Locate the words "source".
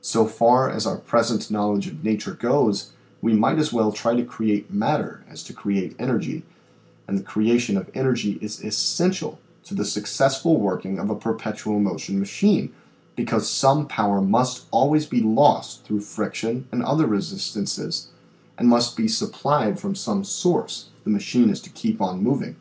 20.24-20.86